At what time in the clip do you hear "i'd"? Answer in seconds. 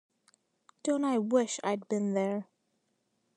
1.63-1.87